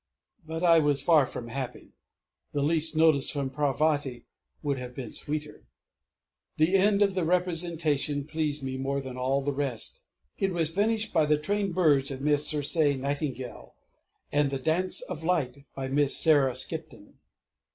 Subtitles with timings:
[0.47, 1.93] But I was far from happy;
[2.53, 4.25] the least notice from Parvati
[4.63, 5.67] would have been sweeter!
[6.57, 10.01] The end of the representation pleased me more than all the rest;
[10.39, 13.75] it was finished by the trained Birds of Miss Circé Nightingale,
[14.31, 17.19] and the "Dance of Light" by Miss Sarah Skipton.